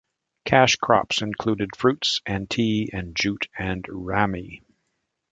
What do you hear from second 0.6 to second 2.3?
crops included fruits